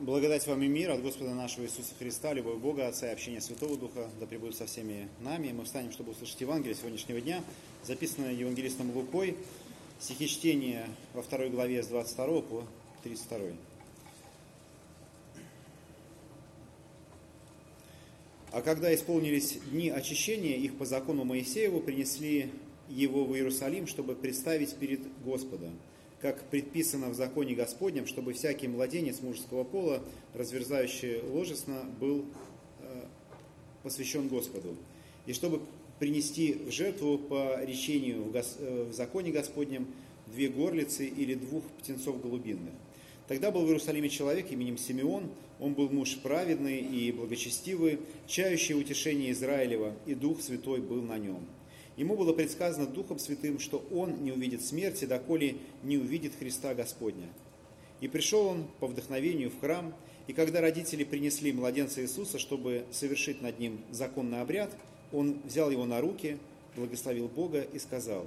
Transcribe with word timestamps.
Благодать 0.00 0.46
вам 0.46 0.62
и 0.62 0.66
мир 0.66 0.92
от 0.92 1.02
Господа 1.02 1.34
нашего 1.34 1.64
Иисуса 1.64 1.92
Христа, 1.98 2.32
любовь 2.32 2.56
Бога, 2.56 2.88
Отца 2.88 3.06
и 3.10 3.12
общения 3.12 3.38
Святого 3.42 3.76
Духа, 3.76 4.08
да 4.18 4.24
пребудет 4.24 4.56
со 4.56 4.64
всеми 4.64 5.10
нами. 5.20 5.52
Мы 5.52 5.64
встанем, 5.64 5.92
чтобы 5.92 6.12
услышать 6.12 6.40
Евангелие 6.40 6.74
сегодняшнего 6.74 7.20
дня, 7.20 7.44
записанное 7.84 8.32
Евангелистом 8.32 8.96
Лукой, 8.96 9.36
стихи 10.00 10.26
чтения 10.26 10.88
во 11.12 11.20
второй 11.20 11.50
главе 11.50 11.82
с 11.82 11.88
22 11.88 12.40
по 12.40 12.64
32. 13.02 13.48
А 18.52 18.62
когда 18.62 18.94
исполнились 18.94 19.58
дни 19.70 19.90
очищения, 19.90 20.56
их 20.56 20.78
по 20.78 20.86
закону 20.86 21.24
Моисееву 21.24 21.82
принесли 21.82 22.50
его 22.88 23.26
в 23.26 23.34
Иерусалим, 23.34 23.86
чтобы 23.86 24.14
представить 24.14 24.74
перед 24.76 25.00
Господом 25.22 25.78
как 26.20 26.42
предписано 26.50 27.08
в 27.08 27.14
законе 27.14 27.54
Господнем, 27.54 28.06
чтобы 28.06 28.32
всякий 28.34 28.68
младенец 28.68 29.20
мужеского 29.20 29.64
пола, 29.64 30.02
разверзающий 30.34 31.22
ложесно, 31.22 31.82
был 31.98 32.26
э, 32.80 33.04
посвящен 33.82 34.28
Господу. 34.28 34.76
И 35.26 35.32
чтобы 35.32 35.62
принести 35.98 36.54
в 36.54 36.70
жертву 36.70 37.18
по 37.18 37.62
речению 37.64 38.24
в, 38.24 38.32
гос, 38.32 38.56
э, 38.58 38.88
в 38.90 38.92
законе 38.92 39.30
Господнем 39.32 39.86
две 40.26 40.48
горлицы 40.48 41.06
или 41.06 41.34
двух 41.34 41.64
птенцов 41.78 42.20
голубинных. 42.22 42.72
Тогда 43.26 43.50
был 43.50 43.62
в 43.62 43.66
Иерусалиме 43.66 44.08
человек 44.08 44.50
именем 44.50 44.76
Симеон, 44.76 45.30
он 45.60 45.74
был 45.74 45.88
муж 45.88 46.18
праведный 46.22 46.78
и 46.78 47.12
благочестивый, 47.12 48.00
чающий 48.26 48.74
утешение 48.74 49.30
Израилева, 49.30 49.94
и 50.06 50.14
Дух 50.14 50.40
Святой 50.40 50.80
был 50.80 51.02
на 51.02 51.18
нем. 51.18 51.46
Ему 52.00 52.16
было 52.16 52.32
предсказано 52.32 52.86
Духом 52.86 53.18
Святым, 53.18 53.58
что 53.58 53.84
он 53.92 54.24
не 54.24 54.32
увидит 54.32 54.64
смерти, 54.64 55.04
доколе 55.04 55.58
не 55.82 55.98
увидит 55.98 56.32
Христа 56.34 56.72
Господня. 56.72 57.28
И 58.00 58.08
пришел 58.08 58.46
он 58.46 58.64
по 58.80 58.86
вдохновению 58.86 59.50
в 59.50 59.60
храм, 59.60 59.92
и 60.26 60.32
когда 60.32 60.62
родители 60.62 61.04
принесли 61.04 61.52
младенца 61.52 62.00
Иисуса, 62.00 62.38
чтобы 62.38 62.86
совершить 62.90 63.42
над 63.42 63.58
ним 63.58 63.82
законный 63.90 64.40
обряд, 64.40 64.74
он 65.12 65.42
взял 65.44 65.70
его 65.70 65.84
на 65.84 66.00
руки, 66.00 66.38
благословил 66.74 67.28
Бога 67.28 67.60
и 67.60 67.78
сказал, 67.78 68.26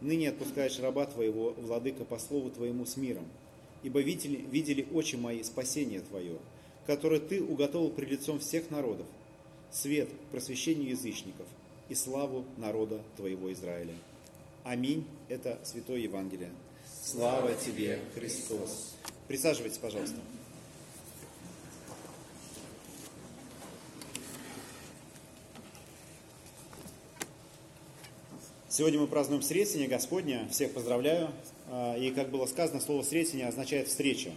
«Ныне 0.00 0.28
отпускаешь 0.28 0.78
раба 0.78 1.04
твоего, 1.06 1.56
владыка, 1.58 2.04
по 2.04 2.20
слову 2.20 2.48
твоему 2.50 2.86
с 2.86 2.96
миром, 2.96 3.24
ибо 3.82 4.00
видели, 4.00 4.36
видели 4.36 4.86
очи 4.92 5.16
мои 5.16 5.42
спасение 5.42 5.98
твое, 5.98 6.38
которое 6.86 7.18
ты 7.18 7.42
уготовил 7.42 7.90
пред 7.90 8.10
лицом 8.10 8.38
всех 8.38 8.70
народов, 8.70 9.08
свет 9.72 10.08
просвещению 10.30 10.90
язычников, 10.90 11.48
и 11.90 11.94
славу 11.94 12.44
народа 12.56 13.02
Твоего 13.16 13.52
Израиля. 13.52 13.94
Аминь. 14.64 15.04
Это 15.28 15.58
Святое 15.64 15.98
Евангелие. 15.98 16.50
Слава 17.04 17.52
Тебе, 17.54 17.98
Христос. 18.14 18.94
Присаживайтесь, 19.26 19.78
пожалуйста. 19.78 20.16
Сегодня 28.68 29.00
мы 29.00 29.08
празднуем 29.08 29.42
Сретение 29.42 29.88
Господня. 29.88 30.48
Всех 30.50 30.72
поздравляю. 30.72 31.30
А, 31.68 31.96
и, 31.96 32.12
как 32.12 32.30
было 32.30 32.46
сказано, 32.46 32.80
слово 32.80 33.02
Сретение 33.02 33.48
означает 33.48 33.88
встреча. 33.88 34.30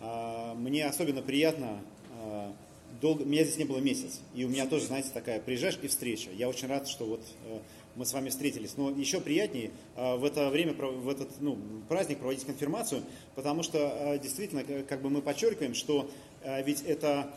А, 0.00 0.54
мне 0.54 0.86
особенно 0.86 1.20
приятно 1.20 1.80
а, 2.12 2.54
долго, 3.02 3.24
меня 3.24 3.42
здесь 3.42 3.58
не 3.58 3.64
было 3.64 3.78
месяц, 3.78 4.20
и 4.34 4.44
у 4.44 4.48
меня 4.48 4.64
тоже, 4.66 4.86
знаете, 4.86 5.10
такая, 5.12 5.40
приезжаешь 5.40 5.78
и 5.82 5.88
встреча. 5.88 6.30
Я 6.30 6.48
очень 6.48 6.68
рад, 6.68 6.88
что 6.88 7.04
вот 7.04 7.20
э, 7.46 7.58
мы 7.96 8.06
с 8.06 8.12
вами 8.12 8.30
встретились. 8.30 8.76
Но 8.76 8.90
еще 8.90 9.20
приятнее 9.20 9.72
э, 9.96 10.16
в 10.16 10.24
это 10.24 10.48
время, 10.48 10.72
в 10.72 11.08
этот 11.08 11.40
ну, 11.40 11.58
праздник 11.88 12.20
проводить 12.20 12.44
конфирмацию, 12.44 13.02
потому 13.34 13.64
что 13.64 13.78
э, 13.78 14.18
действительно, 14.20 14.62
как 14.84 15.02
бы 15.02 15.10
мы 15.10 15.20
подчеркиваем, 15.20 15.74
что 15.74 16.08
ведь 16.64 16.82
это 16.82 17.32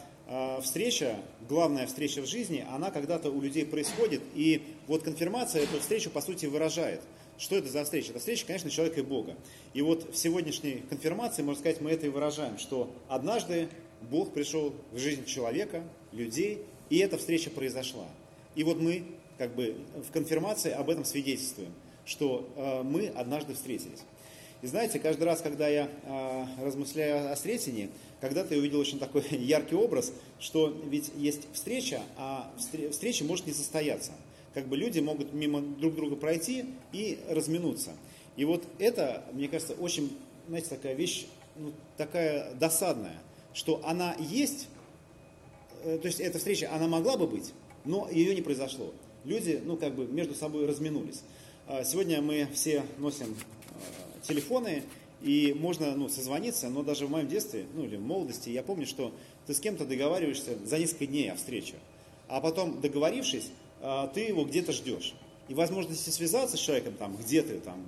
встреча, 0.64 1.16
главная 1.48 1.86
встреча 1.86 2.24
в 2.24 2.26
жизни, 2.26 2.66
она 2.72 2.90
когда-то 2.90 3.30
у 3.30 3.40
людей 3.40 3.64
происходит, 3.64 4.20
и 4.34 4.64
вот 4.88 5.04
конфирмация 5.04 5.62
эту 5.62 5.80
встречу, 5.80 6.10
по 6.10 6.22
сути, 6.22 6.48
выражает. 6.48 7.02
Что 7.38 7.56
это 7.58 7.70
за 7.70 7.84
встреча? 7.84 8.10
Это 8.10 8.18
встреча, 8.18 8.48
конечно, 8.48 8.72
человека 8.72 9.02
и 9.02 9.04
Бога. 9.04 9.36
И 9.76 9.84
вот 9.84 10.12
в 10.12 10.18
сегодняшней 10.18 10.84
конфирмации, 10.90 11.44
можно 11.44 11.60
сказать, 11.60 11.82
мы 11.82 11.92
это 11.92 12.08
и 12.08 12.10
выражаем, 12.10 12.58
что 12.58 12.92
однажды 13.08 13.70
Бог 14.10 14.34
пришел 14.34 14.74
в 14.92 14.98
жизнь 14.98 15.26
человека, 15.26 15.84
людей, 16.12 16.62
и 16.90 16.98
эта 17.00 17.18
встреча 17.18 17.50
произошла. 17.50 18.08
И 18.56 18.64
вот 18.64 18.80
мы 18.80 19.04
как 19.38 19.56
бы 19.56 19.76
в 20.08 20.12
конфирмации 20.12 20.72
об 20.72 20.90
этом 20.90 21.06
свидетельствуем, 21.06 21.74
что 22.06 22.48
э, 22.56 22.84
мы 22.84 23.08
однажды 23.08 23.54
встретились. 23.54 24.04
И 24.62 24.68
знаете, 24.68 25.00
каждый 25.00 25.24
раз, 25.24 25.42
когда 25.42 25.68
я 25.68 25.90
э, 26.04 26.46
размышляю 26.64 27.32
о 27.32 27.36
Сретении, 27.36 27.90
когда-то 28.22 28.54
я 28.54 28.60
увидел 28.60 28.80
очень 28.80 29.00
такой 29.00 29.24
яркий 29.30 29.76
образ, 29.76 30.14
что 30.40 30.68
ведь 30.86 31.12
есть 31.18 31.48
встреча, 31.54 32.02
а 32.18 32.52
встреча 32.92 33.26
может 33.26 33.46
не 33.48 33.54
состояться. 33.54 34.12
Как 34.54 34.68
бы 34.68 34.78
люди 34.78 35.00
могут 35.00 35.34
мимо 35.34 35.62
друг 35.62 35.96
друга 35.96 36.16
пройти 36.16 36.66
и 36.94 37.20
разминуться. 37.30 37.92
И 38.38 38.46
вот 38.46 38.64
это, 38.80 39.26
мне 39.34 39.48
кажется, 39.48 39.74
очень, 39.74 40.18
знаете, 40.48 40.70
такая 40.70 40.94
вещь, 40.94 41.26
ну, 41.58 41.74
такая 41.98 42.54
досадная– 42.54 43.18
что 43.56 43.82
она 43.86 44.16
есть, 44.20 44.68
э, 45.84 45.98
то 46.00 46.08
есть 46.08 46.20
эта 46.20 46.38
встреча, 46.38 46.70
она 46.72 46.88
могла 46.88 47.18
бы 47.18 47.26
быть, 47.26 47.54
но 47.86 48.08
ее 48.12 48.36
не 48.36 48.42
произошло. 48.42 48.94
Люди, 49.24 49.60
ну, 49.66 49.78
как 49.78 49.96
бы 49.96 50.06
между 50.06 50.36
собой 50.36 50.68
разминулись. 50.68 51.22
А 51.68 51.84
сегодня 51.84 52.22
мы 52.22 52.48
все 52.54 52.84
носим 53.00 53.36
э, 53.36 54.28
телефоны, 54.28 54.84
и 55.22 55.56
можно 55.58 55.96
ну, 55.96 56.10
созвониться, 56.10 56.70
но 56.70 56.84
даже 56.84 57.08
в 57.08 57.10
моем 57.10 57.28
детстве, 57.28 57.66
ну 57.74 57.86
или 57.86 57.96
в 57.96 58.02
молодости, 58.02 58.50
я 58.50 58.62
помню, 58.62 58.86
что 58.86 59.12
ты 59.48 59.54
с 59.54 59.60
кем-то 59.60 59.86
договариваешься 59.86 60.58
за 60.64 60.78
несколько 60.78 61.08
дней 61.08 61.32
о 61.32 61.36
встрече, 61.36 61.76
а 62.28 62.42
потом, 62.42 62.82
договорившись, 62.82 63.50
э, 63.82 64.08
ты 64.14 64.20
его 64.22 64.44
где-то 64.44 64.74
ждешь. 64.74 65.16
И 65.48 65.54
возможности 65.54 66.10
связаться 66.10 66.58
с 66.58 66.60
человеком, 66.60 66.96
там, 66.96 67.16
где 67.16 67.42
ты, 67.42 67.60
там, 67.60 67.88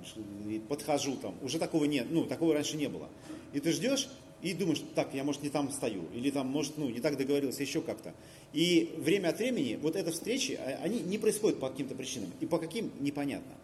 подхожу, 0.68 1.16
там, 1.16 1.34
уже 1.42 1.58
такого 1.58 1.84
нет, 1.84 2.06
ну, 2.08 2.24
такого 2.24 2.54
раньше 2.54 2.76
не 2.76 2.88
было. 2.88 3.08
И 3.52 3.58
ты 3.58 3.72
ждешь, 3.72 4.08
и 4.42 4.54
думаешь, 4.54 4.80
так, 4.94 5.14
я, 5.14 5.24
может, 5.24 5.42
не 5.42 5.48
там 5.48 5.70
стою, 5.70 6.04
или 6.14 6.30
там, 6.30 6.46
может, 6.46 6.78
ну, 6.78 6.88
не 6.88 7.00
так 7.00 7.16
договорился, 7.16 7.62
еще 7.62 7.80
как-то. 7.80 8.14
И 8.52 8.94
время 8.98 9.28
от 9.28 9.38
времени 9.38 9.78
вот 9.80 9.96
эти 9.96 10.10
встречи, 10.10 10.58
а, 10.60 10.80
они 10.82 11.00
не 11.00 11.18
происходят 11.18 11.58
по 11.58 11.68
каким-то 11.68 11.94
причинам, 11.94 12.32
и 12.40 12.46
по 12.46 12.58
каким, 12.58 12.92
непонятно. 13.00 13.54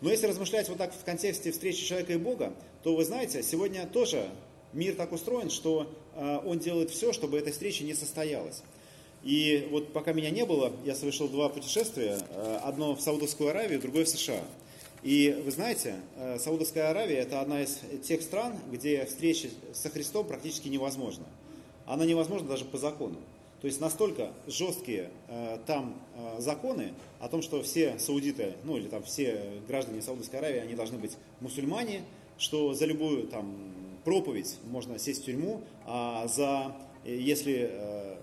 Но 0.00 0.10
если 0.10 0.26
размышлять 0.26 0.68
вот 0.68 0.78
так 0.78 0.94
в 0.94 1.04
контексте 1.04 1.50
встречи 1.50 1.84
человека 1.84 2.12
и 2.12 2.16
Бога, 2.16 2.52
то 2.82 2.94
вы 2.94 3.04
знаете, 3.04 3.42
сегодня 3.42 3.86
тоже 3.86 4.28
мир 4.72 4.94
так 4.94 5.12
устроен, 5.12 5.50
что 5.50 5.92
э, 6.14 6.38
он 6.44 6.58
делает 6.58 6.90
все, 6.90 7.12
чтобы 7.12 7.38
эта 7.38 7.50
встреча 7.50 7.84
не 7.84 7.94
состоялась. 7.94 8.62
И 9.24 9.66
вот 9.70 9.92
пока 9.92 10.12
меня 10.12 10.30
не 10.30 10.44
было, 10.44 10.72
я 10.84 10.94
совершил 10.94 11.28
два 11.28 11.48
путешествия, 11.48 12.18
э, 12.30 12.58
одно 12.62 12.94
в 12.94 13.00
Саудовскую 13.00 13.50
Аравию, 13.50 13.80
другое 13.80 14.04
в 14.04 14.08
США. 14.08 14.42
И 15.02 15.40
вы 15.44 15.50
знаете, 15.52 15.96
э, 16.16 16.38
Саудовская 16.38 16.90
Аравия 16.90 17.18
это 17.18 17.40
одна 17.40 17.62
из 17.62 17.80
тех 18.02 18.20
стран, 18.20 18.54
где 18.70 19.04
встреча 19.04 19.48
со 19.72 19.90
Христом 19.90 20.26
практически 20.26 20.68
невозможна. 20.68 21.24
Она 21.86 22.04
невозможна 22.04 22.48
даже 22.48 22.64
по 22.64 22.78
закону. 22.78 23.16
То 23.60 23.66
есть 23.66 23.80
настолько 23.80 24.32
жесткие 24.46 25.10
э, 25.28 25.58
там 25.66 25.94
э, 26.16 26.40
законы 26.40 26.94
о 27.20 27.28
том, 27.28 27.42
что 27.42 27.62
все 27.62 27.98
саудиты, 27.98 28.54
ну 28.64 28.76
или 28.76 28.88
там 28.88 29.04
все 29.04 29.40
граждане 29.68 30.02
Саудовской 30.02 30.40
Аравии, 30.40 30.60
они 30.60 30.74
должны 30.74 30.98
быть 30.98 31.16
мусульмане, 31.40 32.02
что 32.36 32.74
за 32.74 32.86
любую 32.86 33.28
там 33.28 33.54
проповедь 34.04 34.56
можно 34.64 34.98
сесть 34.98 35.22
в 35.22 35.24
тюрьму, 35.26 35.60
а 35.86 36.26
за 36.28 36.74
если, 37.04 38.16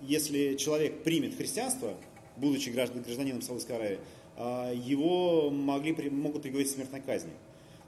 если 0.00 0.56
человек 0.56 1.02
примет 1.02 1.36
христианство, 1.36 1.94
будучи 2.36 2.70
гражданином 2.70 3.42
Саудовской 3.42 3.76
Аравии, 3.76 3.98
его 4.38 5.50
могли, 5.50 6.10
могут 6.10 6.42
приговорить 6.42 6.70
к 6.70 6.74
смертной 6.74 7.00
казни. 7.00 7.30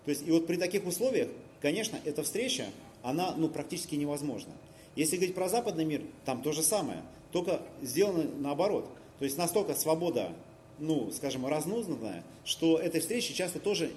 То 0.04 0.10
есть, 0.10 0.26
и 0.26 0.30
вот 0.30 0.46
при 0.46 0.56
таких 0.56 0.86
условиях, 0.86 1.28
конечно, 1.60 1.98
эта 2.04 2.22
встреча, 2.22 2.66
она 3.02 3.34
ну, 3.36 3.48
практически 3.48 3.94
невозможна. 3.94 4.52
Если 4.96 5.16
говорить 5.16 5.34
про 5.34 5.48
западный 5.48 5.84
мир, 5.84 6.02
там 6.24 6.42
то 6.42 6.52
же 6.52 6.62
самое, 6.62 7.02
только 7.30 7.60
сделано 7.82 8.24
наоборот. 8.38 8.88
То 9.18 9.24
есть 9.24 9.36
настолько 9.36 9.74
свобода, 9.74 10.32
ну, 10.78 11.10
скажем, 11.12 11.46
разнузданная, 11.46 12.24
что 12.44 12.78
этой 12.78 13.00
встречи 13.00 13.34
часто 13.34 13.58
тоже 13.58 13.90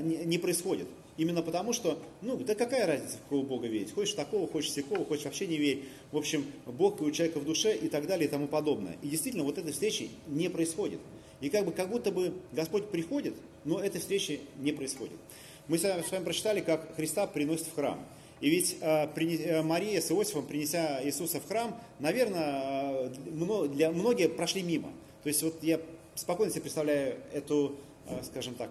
не, 0.00 0.24
не 0.24 0.38
происходит. 0.38 0.88
Именно 1.18 1.42
потому, 1.42 1.74
что, 1.74 1.98
ну, 2.22 2.38
да 2.38 2.54
какая 2.54 2.86
разница, 2.86 3.18
в 3.18 3.28
кого 3.28 3.42
Бога 3.42 3.66
верить? 3.66 3.92
Хочешь 3.92 4.14
такого, 4.14 4.48
хочешь 4.48 4.70
всякого, 4.70 5.04
хочешь 5.04 5.26
вообще 5.26 5.46
не 5.46 5.58
верить. 5.58 5.84
В 6.10 6.16
общем, 6.16 6.46
Бог 6.66 7.00
у 7.02 7.10
человека 7.10 7.38
в 7.38 7.44
душе 7.44 7.76
и 7.76 7.88
так 7.88 8.06
далее 8.06 8.26
и 8.26 8.30
тому 8.30 8.46
подобное. 8.48 8.96
И 9.02 9.08
действительно, 9.08 9.44
вот 9.44 9.58
этой 9.58 9.72
встречи 9.72 10.08
не 10.26 10.48
происходит. 10.48 11.00
И 11.42 11.50
как 11.50 11.66
бы 11.66 11.72
как 11.72 11.90
будто 11.90 12.10
бы 12.10 12.32
Господь 12.52 12.90
приходит, 12.90 13.34
но 13.64 13.78
этой 13.78 14.00
встречи 14.00 14.40
не 14.58 14.72
происходит. 14.72 15.18
Мы 15.68 15.76
с 15.76 15.82
вами 15.82 16.24
прочитали, 16.24 16.60
как 16.60 16.96
Христа 16.96 17.26
приносит 17.26 17.66
в 17.66 17.74
храм. 17.74 18.02
И 18.40 18.48
ведь 18.48 18.78
э, 18.80 19.62
Мария 19.62 20.00
с 20.00 20.10
Иосифом, 20.10 20.46
принеся 20.46 21.04
Иисуса 21.04 21.38
в 21.38 21.46
храм, 21.46 21.78
наверное, 22.00 23.10
э, 23.12 23.68
для, 23.68 23.92
многие 23.92 24.28
прошли 24.28 24.62
мимо. 24.62 24.88
То 25.22 25.28
есть 25.28 25.42
вот 25.42 25.62
я 25.62 25.80
спокойно 26.14 26.50
себе 26.50 26.62
представляю 26.62 27.18
эту, 27.32 27.76
э, 28.08 28.20
скажем 28.24 28.54
так, 28.54 28.70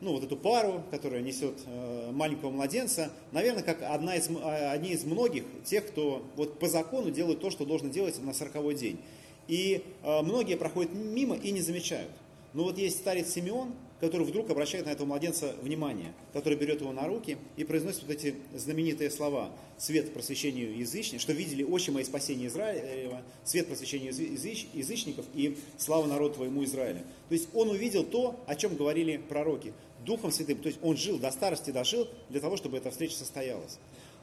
ну, 0.00 0.12
вот 0.12 0.22
эту 0.22 0.36
пару, 0.36 0.82
которая 0.90 1.22
несет 1.22 1.54
э, 1.66 2.10
маленького 2.12 2.50
младенца, 2.50 3.10
наверное, 3.32 3.64
как 3.64 3.82
одна 3.82 4.14
из, 4.14 4.30
э, 4.30 4.70
одни 4.70 4.90
из 4.90 5.04
многих 5.04 5.44
тех, 5.64 5.86
кто 5.88 6.24
вот 6.36 6.58
по 6.58 6.68
закону 6.68 7.10
делает 7.10 7.40
то, 7.40 7.50
что 7.50 7.64
должен 7.64 7.90
делать 7.90 8.22
на 8.22 8.32
сороковой 8.32 8.74
день. 8.74 9.00
И 9.48 9.82
э, 10.02 10.22
многие 10.22 10.56
проходят 10.56 10.92
мимо 10.94 11.36
и 11.36 11.50
не 11.50 11.60
замечают. 11.60 12.10
Но 12.54 12.64
вот 12.64 12.78
есть 12.78 12.98
старец 12.98 13.32
Симеон, 13.32 13.72
который 14.00 14.24
вдруг 14.24 14.48
обращает 14.50 14.86
на 14.86 14.90
этого 14.90 15.06
младенца 15.06 15.54
внимание, 15.60 16.12
который 16.32 16.56
берет 16.56 16.80
его 16.80 16.92
на 16.92 17.06
руки 17.06 17.36
и 17.56 17.64
произносит 17.64 18.02
вот 18.02 18.12
эти 18.12 18.36
знаменитые 18.54 19.10
слова 19.10 19.50
«Свет 19.76 20.12
просвещению 20.12 20.76
язычников», 20.76 21.22
что 21.22 21.32
видели 21.32 21.64
очень 21.64 21.92
мои 21.92 22.04
спасение 22.04 22.48
Израилева, 22.48 23.22
свет 23.44 23.66
просвещению 23.66 24.12
языч, 24.14 24.68
язычников 24.72 25.24
и 25.34 25.56
слава 25.78 26.06
народу 26.06 26.34
твоему 26.34 26.64
Израиля. 26.64 27.02
То 27.28 27.34
есть 27.34 27.48
он 27.54 27.70
увидел 27.70 28.04
то, 28.04 28.38
о 28.46 28.54
чем 28.54 28.76
говорили 28.76 29.16
пророки, 29.28 29.72
Духом 30.04 30.30
Святым. 30.30 30.58
То 30.58 30.68
есть 30.68 30.78
он 30.82 30.96
жил, 30.96 31.18
до 31.18 31.30
старости 31.32 31.70
дожил 31.70 32.08
для 32.28 32.40
того, 32.40 32.56
чтобы 32.56 32.78
эта 32.78 32.90
встреча 32.90 33.16
состоялась. 33.16 33.78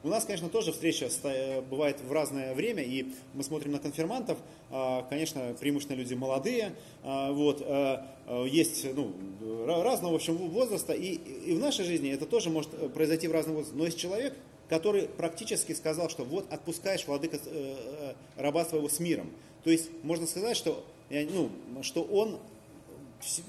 У 0.06 0.08
нас, 0.08 0.24
конечно, 0.24 0.50
тоже 0.50 0.72
встреча 0.72 1.10
бывает 1.68 1.98
в 2.00 2.12
разное 2.12 2.54
время, 2.54 2.84
и 2.84 3.08
мы 3.34 3.44
смотрим 3.44 3.72
на 3.72 3.80
конфирмантов, 3.80 4.38
а, 4.70 5.02
конечно, 5.10 5.56
преимущественно 5.60 5.98
люди 5.98 6.14
молодые, 6.14 6.74
а, 7.02 7.32
вот, 7.32 7.64
а, 7.66 8.46
есть 8.46 8.86
ну, 8.94 9.12
разного, 9.66 10.12
в 10.12 10.16
общем, 10.16 10.36
возраста, 10.36 10.94
и, 10.94 11.16
и 11.16 11.56
в 11.56 11.60
нашей 11.60 11.86
жизни 11.86 12.12
это 12.12 12.28
тоже 12.28 12.52
может 12.52 12.94
произойти 12.94 13.28
в 13.28 13.32
разном 13.32 13.56
возрасте. 13.56 13.76
Но 13.80 13.86
есть 13.86 13.98
человек, 13.98 14.36
который 14.70 15.08
практически 15.08 15.72
сказал, 15.72 16.08
что 16.08 16.24
вот 16.24 16.46
отпускаешь, 16.54 17.08
владыка, 17.08 17.38
э, 17.38 17.40
э, 17.48 18.14
раба 18.40 18.64
своего 18.64 18.90
с 18.90 19.00
миром. 19.00 19.32
То 19.64 19.72
есть 19.72 19.90
можно 20.04 20.28
сказать, 20.28 20.56
что, 20.56 20.86
ну, 21.10 21.50
что 21.82 22.04
он 22.04 22.38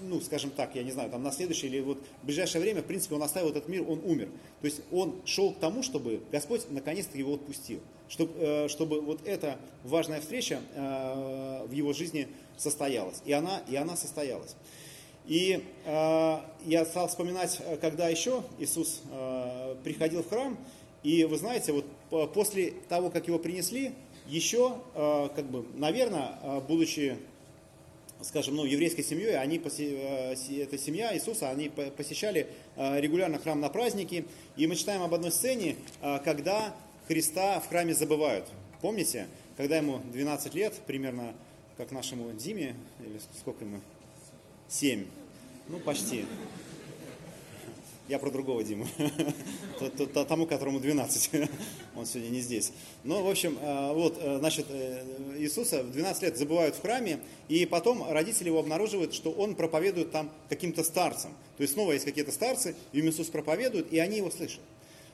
ну, 0.03 0.21
скажем 0.21 0.51
так, 0.51 0.75
я 0.75 0.83
не 0.83 0.93
знаю, 0.93 1.11
там 1.11 1.23
на 1.23 1.33
следующее 1.33 1.71
или 1.71 1.81
вот 1.81 1.99
в 2.23 2.27
ближайшее 2.27 2.63
время, 2.63 2.83
в 2.83 2.87
принципе, 2.87 3.15
он 3.15 3.23
оставил 3.23 3.51
этот 3.51 3.69
мир, 3.69 3.83
он 3.89 4.01
умер. 4.05 4.29
То 4.61 4.67
есть 4.67 4.81
он 4.91 5.15
шел 5.25 5.53
к 5.53 5.59
тому, 5.59 5.83
чтобы 5.83 6.21
Господь 6.33 6.63
наконец-то 6.71 7.17
его 7.19 7.35
отпустил. 7.35 7.81
Чтобы, 8.09 8.33
э, 8.39 8.69
чтобы 8.69 9.01
вот 9.01 9.27
эта 9.27 9.59
важная 9.85 10.21
встреча 10.21 10.61
э, 10.75 11.67
в 11.67 11.73
его 11.73 11.93
жизни 11.93 12.29
состоялась. 12.57 13.21
И 13.25 13.33
она, 13.33 13.63
и 13.69 13.77
она 13.77 13.97
состоялась. 13.97 14.55
И 15.27 15.65
э, 15.85 16.39
я 16.65 16.85
стал 16.85 17.09
вспоминать, 17.09 17.61
когда 17.81 18.09
еще 18.09 18.45
Иисус 18.59 19.03
приходил 19.83 20.23
в 20.23 20.29
храм, 20.29 20.57
и 21.03 21.25
вы 21.25 21.37
знаете, 21.37 21.73
вот 21.73 22.33
после 22.33 22.73
того, 22.89 23.11
как 23.11 23.27
его 23.29 23.39
принесли, 23.39 23.93
еще, 24.27 24.79
как 24.95 25.45
бы, 25.49 25.65
наверное, 25.75 26.61
будучи 26.67 27.17
скажем, 28.23 28.57
ну, 28.57 28.65
еврейской 28.65 29.03
семьей, 29.03 29.39
они, 29.39 29.59
э, 29.59 30.35
эта 30.63 30.79
семья 30.79 31.15
Иисуса, 31.15 31.51
они 31.51 31.69
посещали 31.69 32.49
э, 32.77 33.01
регулярно 33.01 33.39
храм 33.39 33.61
на 33.61 33.69
праздники. 33.69 34.25
И 34.57 34.67
мы 34.67 34.75
читаем 34.77 35.03
об 35.03 35.15
одной 35.15 35.33
сцене, 35.33 35.77
э, 36.03 36.19
когда 36.25 36.75
Христа 37.09 37.61
в 37.61 37.69
храме 37.69 37.95
забывают. 37.95 38.47
Помните, 38.81 39.29
когда 39.57 39.77
ему 39.77 40.01
12 40.13 40.55
лет, 40.55 40.75
примерно 40.87 41.35
как 41.77 41.93
нашему 41.93 42.33
Диме, 42.33 42.75
или 43.01 43.21
сколько 43.39 43.65
ему? 43.65 43.81
7. 44.69 45.05
Ну, 45.69 45.79
почти. 45.79 46.25
Я 48.09 48.21
про 48.21 48.31
другого 48.31 48.63
Диму. 48.63 48.87
Тому, 50.29 50.47
которому 50.47 50.79
12. 50.79 51.31
Он 51.97 52.07
сегодня 52.07 52.31
не 52.31 52.41
здесь. 52.41 52.73
Ну, 53.03 53.25
в 53.25 53.29
общем, 53.29 53.59
э, 53.61 53.93
вот, 53.95 54.17
э, 54.21 54.39
значит, 54.39 54.67
э, 54.69 55.03
Иисуса 55.39 55.83
в 55.83 55.91
12 55.91 56.23
лет 56.23 56.37
забывают 56.37 56.77
в 56.77 56.83
храме, 56.83 57.19
и 57.49 57.67
потом 57.67 58.09
родители 58.09 58.47
его 58.47 58.61
обнаруживают, 58.61 59.13
что 59.13 59.33
он 59.33 59.57
проповедует 59.57 60.13
там 60.13 60.31
каким-то 60.49 60.85
старцам. 60.85 61.33
То 61.57 61.63
есть 61.63 61.75
снова 61.75 61.93
есть 61.93 62.05
какие-то 62.05 62.31
старцы, 62.31 62.77
им 62.93 63.09
Иисус 63.09 63.27
проповедует, 63.27 63.93
и 63.93 63.99
они 63.99 64.19
его 64.19 64.31
слышат. 64.31 64.61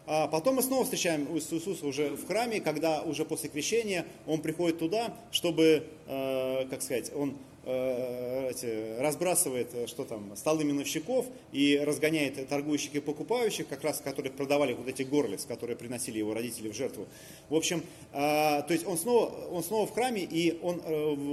А 0.05 0.27
потом 0.27 0.57
мы 0.57 0.63
снова 0.63 0.85
встречаем 0.85 1.27
Иисуса 1.35 1.87
уже 1.87 2.11
в 2.11 2.27
храме, 2.27 2.61
когда 2.61 3.01
уже 3.03 3.25
после 3.25 3.49
крещения 3.49 4.05
он 4.27 4.43
приходит 4.43 4.81
туда, 4.81 5.17
чтобы, 5.31 5.87
как 6.09 6.83
сказать, 6.83 7.13
он 7.15 7.37
эти, 7.65 9.01
разбрасывает 9.01 9.69
э, 9.73 9.87
что 9.87 10.05
там, 10.05 10.37
столы 10.37 10.65
миновщиков 10.65 11.27
и 11.53 11.79
разгоняет 11.79 12.49
торгующих 12.49 12.95
и 12.95 13.01
покупающих, 13.01 13.69
как 13.69 13.85
раз 13.85 14.01
которые 14.01 14.33
продавали 14.33 14.73
вот 14.75 14.89
эти 14.89 15.03
горлиц, 15.03 15.45
которые 15.45 15.77
приносили 15.77 16.19
его 16.19 16.35
родители 16.35 16.69
в 16.69 16.75
жертву. 16.75 17.07
В 17.49 17.55
общем, 17.55 17.83
э, 18.13 18.63
то 18.63 18.67
есть 18.71 18.87
он 18.87 18.99
снова, 18.99 19.33
он 19.51 19.63
снова 19.63 19.87
в 19.87 19.93
храме 19.93 20.23
и 20.23 20.59
он 20.63 20.81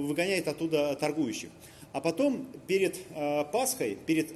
выгоняет 0.08 0.48
оттуда 0.48 0.96
торгующих. 0.96 1.50
А 1.92 2.02
потом 2.02 2.46
перед 2.68 2.98
Пасхой, 3.52 3.98
перед 4.06 4.32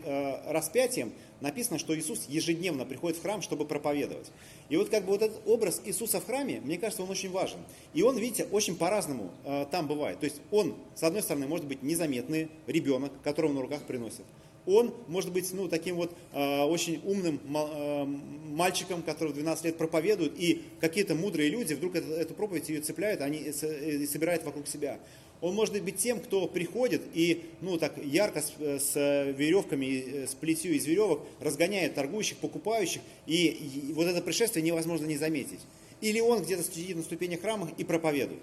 распятием 0.47 1.13
написано, 1.43 1.77
что 1.77 1.95
Иисус 1.95 2.25
ежедневно 2.29 2.85
приходит 2.85 3.17
в 3.17 3.21
храм, 3.21 3.41
чтобы 3.41 3.65
проповедовать. 3.65 4.31
И 4.69 4.77
вот 4.77 4.89
как 4.89 5.03
бы 5.03 5.11
вот 5.11 5.21
этот 5.21 5.45
образ 5.45 5.81
Иисуса 5.83 6.21
в 6.21 6.25
храме, 6.25 6.61
мне 6.63 6.77
кажется, 6.77 7.03
он 7.03 7.09
очень 7.09 7.29
важен. 7.29 7.59
И 7.93 8.01
он, 8.01 8.17
видите, 8.17 8.45
очень 8.45 8.77
по-разному 8.77 9.29
э, 9.43 9.65
там 9.69 9.87
бывает. 9.87 10.19
То 10.21 10.25
есть 10.25 10.37
он, 10.51 10.73
с 10.95 11.03
одной 11.03 11.21
стороны, 11.21 11.45
может 11.45 11.67
быть 11.67 11.83
незаметный 11.83 12.49
ребенок, 12.65 13.11
которого 13.23 13.51
на 13.51 13.61
руках 13.61 13.81
приносят. 13.83 14.25
Он 14.65 14.93
может 15.07 15.31
быть 15.31 15.51
ну, 15.53 15.67
таким 15.67 15.95
вот 15.95 16.15
э, 16.31 16.61
очень 16.63 17.01
умным 17.03 17.39
э, 17.43 18.05
мальчиком, 18.53 19.01
который 19.01 19.29
в 19.29 19.33
12 19.35 19.65
лет 19.65 19.77
проповедует, 19.77 20.33
и 20.37 20.61
какие-то 20.79 21.15
мудрые 21.15 21.49
люди 21.49 21.73
вдруг 21.73 21.95
эту, 21.95 22.11
эту 22.11 22.33
проповедь 22.33 22.69
ее 22.69 22.81
цепляют, 22.81 23.21
они 23.21 23.39
и 23.39 24.07
собирают 24.07 24.43
вокруг 24.43 24.67
себя. 24.67 24.99
Он 25.41 25.55
может 25.55 25.81
быть 25.83 25.97
тем, 25.97 26.21
кто 26.21 26.47
приходит 26.47 27.01
и 27.13 27.43
ну, 27.59 27.77
так 27.77 27.97
ярко 27.97 28.41
с, 28.41 28.53
с 28.57 28.95
веревками, 28.95 30.25
с 30.25 30.35
плетью 30.35 30.73
из 30.73 30.85
веревок 30.85 31.19
разгоняет 31.41 31.95
торгующих, 31.95 32.37
покупающих, 32.37 33.01
и, 33.27 33.47
и 33.47 33.91
вот 33.91 34.07
это 34.07 34.21
пришествие 34.21 34.63
невозможно 34.63 35.05
не 35.05 35.17
заметить. 35.17 35.59
Или 35.99 36.21
он 36.21 36.43
где-то 36.43 36.63
сидит 36.63 36.95
на 36.95 37.03
ступенях 37.03 37.41
храма 37.41 37.69
и 37.77 37.83
проповедует. 37.83 38.41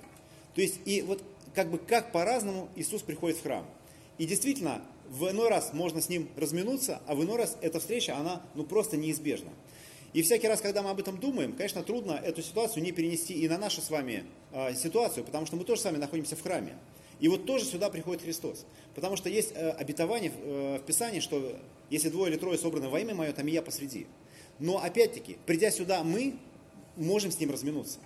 То 0.54 0.60
есть, 0.60 0.76
и 0.84 1.00
вот 1.00 1.22
как 1.54 1.70
бы 1.70 1.78
как 1.78 2.12
по-разному 2.12 2.68
Иисус 2.76 3.02
приходит 3.02 3.38
в 3.38 3.42
храм. 3.42 3.64
И 4.18 4.26
действительно, 4.26 4.82
в 5.10 5.28
иной 5.28 5.48
раз 5.48 5.72
можно 5.72 6.00
с 6.00 6.08
ним 6.08 6.28
разминуться, 6.36 7.02
а 7.06 7.14
в 7.14 7.22
иной 7.22 7.36
раз 7.36 7.56
эта 7.60 7.80
встреча, 7.80 8.16
она 8.16 8.42
ну 8.54 8.64
просто 8.64 8.96
неизбежна. 8.96 9.50
И 10.12 10.22
всякий 10.22 10.48
раз, 10.48 10.60
когда 10.60 10.82
мы 10.82 10.90
об 10.90 11.00
этом 11.00 11.18
думаем, 11.18 11.52
конечно, 11.52 11.82
трудно 11.82 12.12
эту 12.12 12.42
ситуацию 12.42 12.82
не 12.82 12.92
перенести 12.92 13.34
и 13.34 13.48
на 13.48 13.58
нашу 13.58 13.80
с 13.80 13.90
вами 13.90 14.24
э, 14.52 14.74
ситуацию, 14.74 15.24
потому 15.24 15.46
что 15.46 15.56
мы 15.56 15.64
тоже 15.64 15.80
с 15.80 15.84
вами 15.84 15.98
находимся 15.98 16.36
в 16.36 16.42
храме. 16.42 16.76
И 17.20 17.28
вот 17.28 17.44
тоже 17.44 17.64
сюда 17.64 17.90
приходит 17.90 18.22
Христос. 18.22 18.64
Потому 18.94 19.16
что 19.16 19.28
есть 19.28 19.52
э, 19.54 19.70
обетование 19.70 20.32
э, 20.34 20.78
в 20.78 20.86
Писании, 20.86 21.20
что 21.20 21.56
если 21.90 22.08
двое 22.08 22.32
или 22.32 22.38
трое 22.38 22.58
собраны 22.58 22.88
во 22.88 22.98
имя 23.00 23.14
Мое, 23.14 23.32
там 23.32 23.46
и 23.46 23.50
я 23.50 23.62
посреди. 23.62 24.06
Но 24.58 24.78
опять-таки, 24.82 25.38
придя 25.46 25.70
сюда, 25.70 26.02
мы 26.02 26.36
можем 26.96 27.30
с 27.30 27.38
Ним 27.38 27.50
разминуться. 27.50 27.98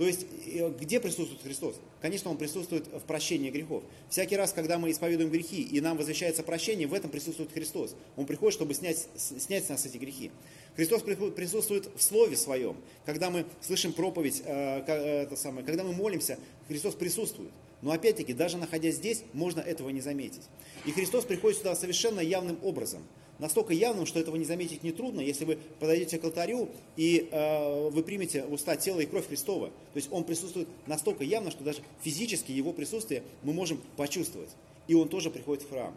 То 0.00 0.06
есть, 0.06 0.24
э, 0.46 0.72
где 0.80 0.98
присутствует 0.98 1.42
Христос? 1.42 1.74
Конечно, 2.00 2.30
Он 2.30 2.38
присутствует 2.38 2.86
в 2.86 3.00
прощении 3.00 3.50
грехов. 3.50 3.82
Всякий 4.08 4.34
раз, 4.34 4.54
когда 4.54 4.78
мы 4.78 4.90
исповедуем 4.90 5.28
грехи, 5.28 5.60
и 5.60 5.78
нам 5.82 5.98
возвращается 5.98 6.42
прощение, 6.42 6.86
в 6.86 6.94
этом 6.94 7.10
присутствует 7.10 7.52
Христос. 7.52 7.94
Он 8.16 8.24
приходит, 8.24 8.54
чтобы 8.54 8.72
снять, 8.72 9.08
снять 9.16 9.66
с 9.66 9.68
нас 9.68 9.84
эти 9.84 9.98
грехи. 9.98 10.30
Христос 10.74 11.02
присутствует 11.02 11.90
в 11.94 12.02
Слове 12.02 12.38
Своем. 12.38 12.78
Когда 13.04 13.28
мы 13.28 13.44
слышим 13.60 13.92
проповедь, 13.92 14.40
э, 14.42 14.78
это 14.86 15.36
самое, 15.36 15.66
когда 15.66 15.84
мы 15.84 15.92
молимся, 15.92 16.38
Христос 16.66 16.94
присутствует. 16.94 17.50
Но 17.82 17.90
опять-таки, 17.90 18.32
даже 18.32 18.56
находясь 18.56 18.94
здесь, 18.94 19.22
можно 19.34 19.60
этого 19.60 19.90
не 19.90 20.00
заметить. 20.00 20.44
И 20.86 20.92
Христос 20.92 21.26
приходит 21.26 21.58
сюда 21.58 21.76
совершенно 21.76 22.20
явным 22.20 22.58
образом– 22.62 23.02
настолько 23.40 23.72
явным, 23.72 24.06
что 24.06 24.20
этого 24.20 24.36
не 24.36 24.44
заметить 24.44 24.82
нетрудно, 24.82 25.20
если 25.20 25.44
вы 25.44 25.58
подойдете 25.78 26.18
к 26.18 26.24
алтарю 26.24 26.68
и 26.96 27.28
э, 27.30 27.88
вы 27.90 28.02
примете 28.02 28.44
в 28.44 28.52
уста 28.52 28.76
тело 28.76 29.00
и 29.00 29.06
кровь 29.06 29.26
Христова. 29.26 29.68
То 29.68 29.96
есть 29.96 30.08
он 30.12 30.24
присутствует 30.24 30.68
настолько 30.86 31.24
явно, 31.24 31.50
что 31.50 31.64
даже 31.64 31.80
физически 32.02 32.52
его 32.52 32.72
присутствие 32.72 33.22
мы 33.42 33.52
можем 33.52 33.80
почувствовать. 33.96 34.50
И 34.86 34.94
он 34.94 35.08
тоже 35.08 35.30
приходит 35.30 35.64
в 35.64 35.70
храм. 35.70 35.94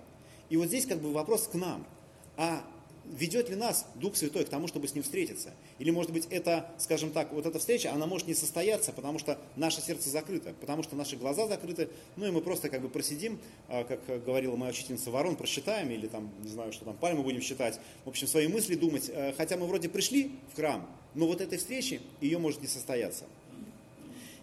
И 0.49 0.57
вот 0.57 0.67
здесь 0.67 0.85
как 0.85 0.99
бы 0.99 1.11
вопрос 1.11 1.47
к 1.47 1.53
нам. 1.55 1.85
А 2.37 2.65
ведет 3.05 3.49
ли 3.49 3.55
нас 3.55 3.85
Дух 3.95 4.15
Святой 4.15 4.45
к 4.45 4.49
тому, 4.49 4.67
чтобы 4.67 4.87
с 4.87 4.93
Ним 4.93 5.03
встретиться? 5.03 5.53
Или, 5.79 5.91
может 5.91 6.11
быть, 6.11 6.27
это, 6.29 6.69
скажем 6.77 7.11
так, 7.11 7.31
вот 7.33 7.45
эта 7.45 7.59
встреча, 7.59 7.91
она 7.91 8.05
может 8.05 8.27
не 8.27 8.33
состояться, 8.33 8.91
потому 8.91 9.19
что 9.19 9.37
наше 9.55 9.81
сердце 9.81 10.09
закрыто, 10.09 10.53
потому 10.59 10.83
что 10.83 10.95
наши 10.95 11.15
глаза 11.15 11.47
закрыты, 11.47 11.89
ну 12.15 12.25
и 12.25 12.31
мы 12.31 12.41
просто 12.41 12.69
как 12.69 12.81
бы 12.81 12.89
просидим, 12.89 13.39
а, 13.67 13.83
как 13.83 14.23
говорила 14.23 14.55
моя 14.55 14.71
учительница 14.71 15.11
Ворон, 15.11 15.35
просчитаем, 15.35 15.91
или 15.91 16.07
там, 16.07 16.31
не 16.41 16.49
знаю, 16.49 16.71
что 16.71 16.85
там, 16.85 16.95
пальму 16.95 17.23
будем 17.23 17.41
считать, 17.41 17.79
в 18.05 18.09
общем, 18.09 18.27
свои 18.27 18.47
мысли 18.47 18.75
думать, 18.75 19.09
э, 19.09 19.33
хотя 19.37 19.57
мы 19.57 19.67
вроде 19.67 19.89
пришли 19.89 20.31
в 20.51 20.55
храм, 20.55 20.87
но 21.13 21.27
вот 21.27 21.41
этой 21.41 21.57
встречи, 21.57 22.01
ее 22.21 22.37
может 22.37 22.61
не 22.61 22.67
состояться. 22.67 23.25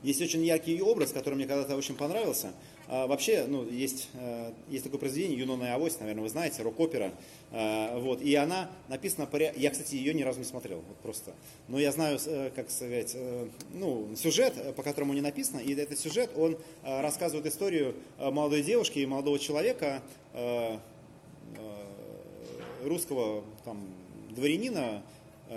Есть 0.02 0.22
очень 0.22 0.44
яркий 0.44 0.80
образ, 0.80 1.12
который 1.12 1.34
мне 1.34 1.46
когда-то 1.46 1.76
очень 1.76 1.94
понравился. 1.94 2.52
А, 2.92 3.06
вообще, 3.06 3.46
ну, 3.46 3.64
есть, 3.70 4.08
э, 4.14 4.50
есть 4.68 4.82
такое 4.82 4.98
произведение 4.98 5.38
«Юнона 5.38 5.62
и 5.62 5.68
Авось», 5.68 6.00
наверное, 6.00 6.24
вы 6.24 6.28
знаете, 6.28 6.60
рок-опера. 6.62 7.12
А, 7.52 7.96
вот, 8.00 8.20
и 8.20 8.34
она 8.34 8.68
написана, 8.88 9.28
по... 9.28 9.36
я, 9.36 9.70
кстати, 9.70 9.94
ее 9.94 10.12
ни 10.12 10.22
разу 10.22 10.40
не 10.40 10.44
смотрел, 10.44 10.82
вот 10.88 10.96
просто. 10.96 11.32
Но 11.68 11.78
я 11.78 11.92
знаю, 11.92 12.18
э, 12.26 12.50
как 12.52 12.68
сказать, 12.68 13.12
э, 13.14 13.46
ну, 13.74 14.08
сюжет, 14.16 14.74
по 14.74 14.82
которому 14.82 15.12
не 15.12 15.20
написано, 15.20 15.60
и 15.60 15.72
этот 15.72 16.00
сюжет, 16.00 16.32
он 16.36 16.58
рассказывает 16.82 17.46
историю 17.46 17.94
молодой 18.18 18.62
девушки 18.62 18.98
и 18.98 19.06
молодого 19.06 19.38
человека, 19.38 20.02
русского 22.82 23.44
там, 23.64 23.78
дворянина, 24.30 25.02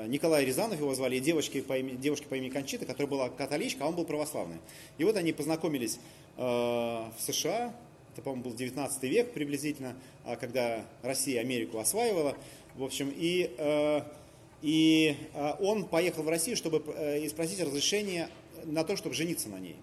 Николай 0.08 0.46
Рязанов 0.46 0.80
его 0.80 0.94
звали, 0.96 1.18
и 1.18 1.20
девочки 1.20 1.62
по 1.62 1.78
имени, 1.78 1.96
девушки 1.96 2.26
по 2.26 2.36
имени 2.36 2.50
Кончита, 2.50 2.86
которая 2.86 3.10
была 3.10 3.30
католичка, 3.30 3.86
а 3.86 3.88
он 3.88 3.96
был 3.96 4.06
православный. 4.06 4.58
И 4.98 5.04
вот 5.04 5.16
они 5.18 5.34
познакомились 5.34 6.00
в 6.36 7.14
США, 7.20 7.74
это, 8.14 8.22
по-моему, 8.22 8.44
был 8.44 8.54
19 8.54 9.04
век 9.04 9.34
приблизительно, 9.34 9.96
а 10.24 10.36
когда 10.36 10.86
Россия 11.02 11.42
Америку 11.42 11.80
осваивала. 11.80 12.38
В 12.76 12.84
общем, 12.84 13.12
и, 13.12 13.54
э, 13.58 14.02
и 14.62 15.18
э, 15.34 15.54
он 15.60 15.86
поехал 15.86 16.22
в 16.22 16.30
Россию, 16.30 16.56
чтобы 16.56 16.84
э, 16.96 17.28
спросить 17.30 17.60
разрешение 17.60 18.30
на 18.66 18.84
то, 18.84 18.96
чтобы 18.98 19.16
жениться 19.16 19.50
на 19.50 19.60
ней. 19.60 19.78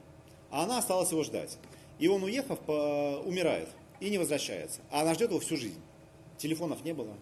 А 0.50 0.62
она 0.62 0.78
осталась 0.78 1.10
его 1.10 1.24
ждать. 1.24 1.58
И 1.98 2.06
он, 2.06 2.22
уехав, 2.22 2.58
умирает 2.68 3.68
и 3.98 4.08
не 4.08 4.18
возвращается. 4.18 4.80
А 4.90 5.02
она 5.02 5.14
ждет 5.14 5.30
его 5.30 5.40
всю 5.40 5.56
жизнь. 5.56 5.80
Телефонов 6.38 6.84
не 6.84 6.94
было, 6.94 7.14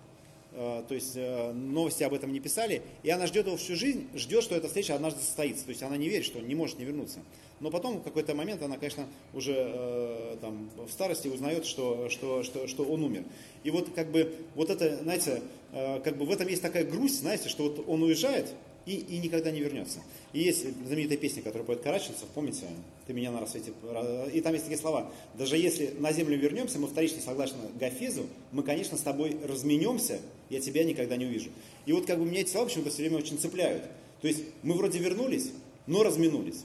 Э, 0.53 0.83
то 0.89 0.95
есть 0.95 1.13
э, 1.15 1.53
новости 1.53 2.03
об 2.03 2.15
этом 2.15 2.33
не 2.33 2.41
писали, 2.41 2.83
и 3.03 3.11
она 3.11 3.27
ждет 3.27 3.47
его 3.47 3.57
всю 3.57 3.77
жизнь, 3.77 4.09
ждет, 4.15 4.43
что 4.43 4.57
эта 4.57 4.67
встреча 4.67 4.95
однажды 4.95 5.21
состоится. 5.21 5.65
То 5.65 5.71
есть 5.71 5.83
она 5.83 5.97
не 5.97 6.09
верит, 6.09 6.25
что 6.25 6.39
он 6.39 6.49
не 6.49 6.55
может 6.55 6.79
не 6.79 6.85
вернуться. 6.85 7.21
Но 7.61 7.71
потом 7.71 7.99
в 7.99 8.03
какой-то 8.03 8.35
момент 8.35 8.63
она, 8.63 8.77
конечно, 8.77 9.07
уже 9.35 9.55
э, 9.57 10.37
там, 10.41 10.71
в 10.77 10.91
старости 10.91 11.29
узнает, 11.29 11.67
что, 11.67 12.09
что, 12.09 12.43
что, 12.43 12.67
что 12.67 12.85
он 12.85 13.03
умер. 13.03 13.25
И 13.65 13.71
вот 13.71 13.91
как 13.95 14.11
бы 14.11 14.35
вот 14.55 14.71
это, 14.71 14.97
знаете, 15.03 15.43
как 15.73 16.17
бы 16.17 16.25
в 16.25 16.31
этом 16.31 16.49
есть 16.49 16.63
такая 16.63 16.85
грусть, 16.85 17.21
знаете, 17.21 17.49
что 17.49 17.65
вот 17.65 17.85
он 17.87 18.03
уезжает, 18.03 18.55
и, 18.89 18.97
и 18.97 19.19
никогда 19.19 19.51
не 19.51 19.61
вернется. 19.61 20.01
И 20.33 20.41
есть 20.41 20.65
знаменитая 20.87 21.19
песня, 21.19 21.43
которую 21.43 21.67
поет 21.67 21.83
Караченцев, 21.83 22.27
помните, 22.35 22.65
«Ты 23.07 23.13
меня 23.13 23.31
на 23.31 23.41
рассвете...» 23.41 23.73
И 24.33 24.41
там 24.41 24.55
есть 24.55 24.65
такие 24.65 24.81
слова. 24.81 25.13
«Даже 25.35 25.59
если 25.59 25.95
на 25.99 26.11
землю 26.11 26.39
вернемся, 26.39 26.79
мы 26.79 26.89
вторично 26.89 27.21
согласны 27.21 27.59
Гафезу, 27.79 28.27
мы, 28.51 28.63
конечно, 28.63 28.97
с 28.97 29.03
тобой 29.03 29.37
разменемся, 29.47 30.21
я 30.49 30.61
тебя 30.61 30.85
никогда 30.85 31.17
не 31.17 31.27
увижу». 31.27 31.51
И 31.85 31.93
вот 31.93 32.07
как 32.07 32.19
бы 32.19 32.25
меня 32.25 32.41
эти 32.41 32.51
слова 32.51 32.67
почему-то 32.67 32.89
все 32.89 33.03
время 33.03 33.19
очень 33.19 33.39
цепляют. 33.39 33.83
То 34.23 34.29
есть 34.29 34.45
мы 34.63 34.75
вроде 34.75 34.99
вернулись, 34.99 35.51
но 35.87 36.03
разминулись. 36.03 36.65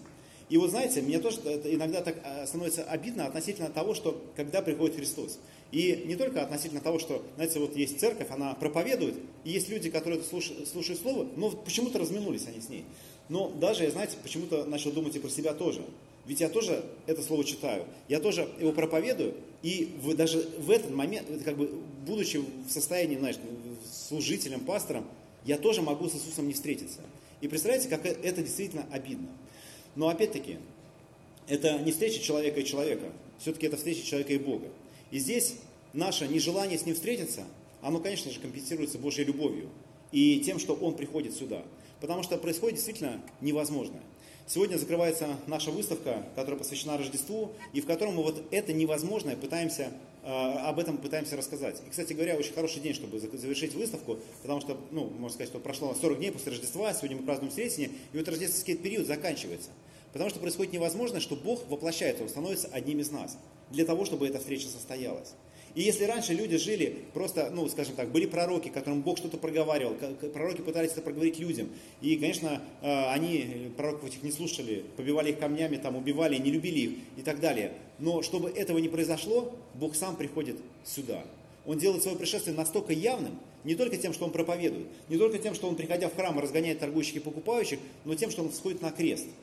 И 0.54 0.58
вот 0.58 0.70
знаете, 0.70 1.02
мне 1.02 1.18
тоже 1.18 1.38
иногда 1.64 2.04
так 2.04 2.16
а, 2.24 2.46
становится 2.46 2.84
обидно 2.84 3.26
относительно 3.26 3.70
того, 3.72 3.96
что 3.96 4.24
когда 4.36 4.62
приходит 4.62 4.98
Христос. 4.98 5.40
И 5.72 6.04
не 6.06 6.16
только 6.16 6.44
относительно 6.44 6.80
того, 6.80 7.00
что, 7.00 7.26
знаете, 7.38 7.58
вот 7.58 7.76
есть 7.76 8.00
церковь, 8.00 8.28
она 8.30 8.54
проповедует, 8.54 9.16
и 9.46 9.50
есть 9.50 9.70
люди, 9.70 9.90
которые 9.90 10.22
слушают, 10.22 10.68
слушают 10.68 11.02
слово, 11.02 11.26
но 11.36 11.50
почему-то 11.50 11.98
разминулись 11.98 12.46
они 12.46 12.62
с 12.62 12.70
ней. 12.70 12.86
Но 13.30 13.50
даже 13.50 13.90
знаете, 13.90 14.16
почему-то 14.22 14.64
начал 14.66 14.92
думать 14.92 15.16
и 15.16 15.20
про 15.20 15.30
себя 15.30 15.56
тоже. 15.56 15.82
Ведь 16.28 16.40
я 16.40 16.50
тоже 16.50 16.86
это 17.08 17.24
слово 17.24 17.44
читаю, 17.44 17.86
я 18.08 18.20
тоже 18.20 18.48
его 18.60 18.74
проповедую, 18.74 19.34
и 19.64 19.92
в, 20.04 20.16
даже 20.16 20.48
в 20.60 20.70
этот 20.70 20.92
момент, 20.92 21.28
как 21.44 21.58
бы, 21.58 21.72
будучи 22.06 22.38
в 22.38 22.70
состоянии, 22.70 23.18
знаешь, 23.18 23.38
служителем, 23.92 24.60
пастором, 24.60 25.08
я 25.46 25.58
тоже 25.58 25.82
могу 25.82 26.10
с 26.10 26.14
Иисусом 26.14 26.46
не 26.46 26.54
встретиться. 26.54 27.00
И 27.42 27.48
представляете, 27.48 27.90
как 27.90 28.06
это 28.06 28.44
действительно 28.44 28.86
обидно. 28.92 29.30
Но 29.96 30.10
опять-таки, 30.10 30.58
это 31.48 31.78
не 31.80 31.92
встреча 31.92 32.22
человека 32.22 32.60
и 32.60 32.66
человека, 32.66 33.12
все-таки 33.40 33.68
это 33.68 33.78
встреча 33.78 34.04
человека 34.06 34.34
и 34.34 34.38
Бога. 34.38 34.68
И 35.12 35.20
здесь 35.20 35.56
наше 35.94 36.28
нежелание 36.28 36.78
с 36.78 36.86
Ним 36.86 36.96
встретиться, 36.96 37.44
оно, 37.82 38.00
конечно 38.00 38.32
же, 38.32 38.40
компенсируется 38.40 38.98
Божьей 38.98 39.26
любовью 39.26 39.70
и 40.12 40.40
тем, 40.40 40.60
что 40.60 40.74
Он 40.74 40.96
приходит 40.96 41.36
сюда. 41.36 41.64
Потому 42.00 42.24
что 42.24 42.38
происходит 42.38 42.76
действительно 42.76 43.22
невозможное. 43.42 44.02
Сегодня 44.46 44.76
закрывается 44.76 45.38
наша 45.48 45.72
выставка, 45.72 46.26
которая 46.36 46.60
посвящена 46.60 46.98
Рождеству, 46.98 47.54
и 47.72 47.80
в 47.80 47.86
котором 47.86 48.16
мы 48.16 48.24
вот 48.24 48.44
это 48.52 48.74
невозможное 48.74 49.38
пытаемся, 49.38 49.90
э, 50.22 50.28
об 50.28 50.80
этом 50.80 50.98
пытаемся 50.98 51.38
рассказать. 51.38 51.82
И, 51.88 51.90
кстати 51.90 52.12
говоря, 52.12 52.36
очень 52.36 52.54
хороший 52.54 52.82
день, 52.82 52.94
чтобы 52.94 53.20
завершить 53.20 53.74
выставку, 53.74 54.18
потому 54.42 54.60
что, 54.60 54.78
ну, 54.92 55.06
можно 55.06 55.36
сказать, 55.36 55.50
что 55.50 55.60
прошло 55.60 55.96
40 55.96 56.18
дней 56.18 56.32
после 56.32 56.52
Рождества, 56.52 56.94
сегодня 56.94 57.18
мы 57.18 57.24
празднуем 57.24 57.54
Сретение, 57.54 57.92
и 58.12 58.18
вот 58.18 58.28
рождественский 58.28 58.76
период 58.76 59.08
заканчивается. 59.08 59.70
Потому 60.14 60.30
что 60.30 60.40
происходит 60.40 60.72
невозможное, 60.74 61.20
что 61.20 61.36
Бог 61.36 61.68
воплощается, 61.68 62.24
Он 62.24 62.30
становится 62.30 62.70
одним 62.72 63.00
из 63.00 63.10
нас 63.12 63.38
для 63.72 63.84
того, 63.84 64.06
чтобы 64.06 64.28
эта 64.28 64.40
встреча 64.40 64.68
состоялась. 64.68 65.34
И 65.74 65.82
если 65.82 66.04
раньше 66.04 66.34
люди 66.34 66.58
жили 66.58 67.00
просто, 67.16 67.50
ну, 67.52 67.68
скажем 67.68 67.96
так, 67.96 68.12
были 68.12 68.28
пророки, 68.28 68.70
которым 68.70 69.02
Бог 69.02 69.18
что-то 69.18 69.38
проговаривал, 69.38 69.96
пророки 70.32 70.62
пытались 70.62 70.92
это 70.92 71.02
проговорить 71.02 71.40
людям, 71.40 71.68
и, 72.00 72.16
конечно, 72.16 72.62
э, 72.84 73.06
они 73.10 73.72
пророков 73.76 74.10
этих 74.10 74.22
не 74.22 74.32
слушали, 74.32 74.86
побивали 74.96 75.32
их 75.32 75.40
камнями, 75.40 75.78
там, 75.78 75.96
убивали, 75.96 76.38
не 76.38 76.52
любили 76.52 76.80
их 76.80 76.92
и 77.18 77.22
так 77.24 77.40
далее. 77.40 77.74
Но 77.98 78.22
чтобы 78.22 78.50
этого 78.50 78.78
не 78.78 78.90
произошло, 78.90 79.52
Бог 79.74 79.96
сам 79.96 80.16
приходит 80.16 80.58
сюда. 80.86 81.24
Он 81.66 81.80
делает 81.80 82.04
свое 82.04 82.18
пришествие 82.18 82.56
настолько 82.56 82.94
явным, 82.94 83.40
не 83.64 83.74
только 83.74 83.98
тем, 83.98 84.14
что 84.14 84.26
он 84.26 84.32
проповедует, 84.32 84.86
не 85.10 85.18
только 85.18 85.40
тем, 85.40 85.56
что 85.56 85.68
он, 85.68 85.76
приходя 85.76 86.08
в 86.08 86.16
храм, 86.16 86.38
разгоняет 86.38 86.80
торгующих 86.80 87.16
и 87.16 87.20
покупающих, 87.20 87.80
но 88.06 88.14
тем, 88.14 88.30
что 88.30 88.44
он 88.44 88.52
сходит 88.52 88.84
на 88.84 88.92
крест– 88.92 89.26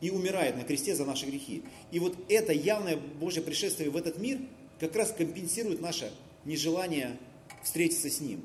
и 0.00 0.10
умирает 0.10 0.56
на 0.56 0.64
кресте 0.64 0.94
за 0.94 1.04
наши 1.04 1.26
грехи. 1.26 1.62
И 1.90 1.98
вот 1.98 2.16
это 2.28 2.52
явное 2.52 2.96
Божье 2.96 3.42
пришествие 3.42 3.90
в 3.90 3.96
этот 3.96 4.18
мир 4.18 4.38
как 4.78 4.94
раз 4.94 5.12
компенсирует 5.12 5.80
наше 5.80 6.12
нежелание 6.44 7.16
встретиться 7.62 8.10
с 8.10 8.20
Ним. 8.20 8.42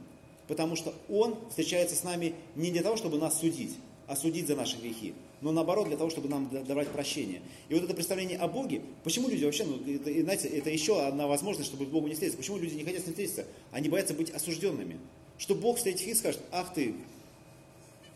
Потому 0.48 0.76
что 0.76 0.94
Он 1.10 1.38
встречается 1.50 1.96
с 1.96 2.04
нами 2.04 2.34
не 2.56 2.72
для 2.72 2.82
того, 2.82 2.98
чтобы 2.98 3.18
нас 3.18 3.40
судить, 3.40 3.76
а 4.08 4.16
судить 4.16 4.48
за 4.48 4.56
наши 4.56 4.78
грехи, 4.78 5.14
но 5.42 5.52
наоборот 5.52 5.88
для 5.88 5.98
того, 5.98 6.10
чтобы 6.10 6.28
нам 6.28 6.50
давать 6.66 6.90
прощение. 6.90 7.42
И 7.70 7.74
вот 7.74 7.84
это 7.84 7.94
представление 7.94 8.38
о 8.38 8.48
Боге, 8.48 8.82
почему 9.04 9.30
люди 9.30 9.46
вообще, 9.46 9.64
ну, 9.64 9.78
это, 9.92 10.12
знаете, 10.22 10.48
это 10.50 10.70
еще 10.70 11.02
одна 11.02 11.28
возможность, 11.28 11.70
чтобы 11.70 11.86
к 11.86 11.90
Богу 11.90 12.08
не 12.08 12.14
встретиться. 12.14 12.38
Почему 12.38 12.58
люди 12.58 12.76
не 12.76 12.84
хотят 12.84 13.02
с 13.02 13.06
ним 13.06 13.14
встретиться? 13.14 13.46
Они 13.72 13.90
боятся 13.90 14.14
быть 14.14 14.30
осужденными. 14.32 15.00
Что 15.38 15.56
Бог 15.56 15.78
встретит 15.78 16.02
их 16.02 16.08
и 16.10 16.14
скажет, 16.14 16.42
ах 16.52 16.74
ты, 16.74 16.94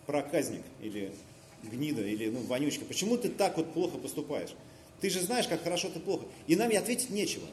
проказник, 0.06 0.62
или 0.82 1.12
гнида 1.70 2.02
или 2.02 2.30
ну, 2.30 2.40
вонючка, 2.42 2.86
почему 2.86 3.18
ты 3.18 3.30
так 3.30 3.58
вот 3.58 3.74
плохо 3.74 3.98
поступаешь? 3.98 4.56
Ты 5.02 5.10
же 5.10 5.22
знаешь, 5.22 5.48
как 5.48 5.64
хорошо 5.64 5.90
ты 5.90 6.00
плохо. 6.00 6.26
И 6.48 6.56
нам 6.56 6.70
и 6.70 6.76
ответить 6.76 7.10
нечего. 7.10 7.48